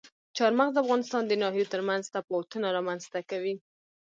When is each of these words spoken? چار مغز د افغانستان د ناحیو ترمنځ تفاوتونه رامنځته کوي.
چار 0.37 0.51
مغز 0.59 0.73
د 0.73 0.77
افغانستان 0.83 1.23
د 1.27 1.33
ناحیو 1.41 1.71
ترمنځ 1.73 2.03
تفاوتونه 2.15 2.67
رامنځته 2.77 3.19
کوي. 3.29 3.55